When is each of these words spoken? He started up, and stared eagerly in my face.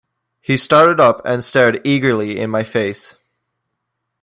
He 0.39 0.57
started 0.57 0.99
up, 0.99 1.21
and 1.25 1.43
stared 1.43 1.79
eagerly 1.85 2.39
in 2.39 2.49
my 2.49 2.63
face. 2.63 3.17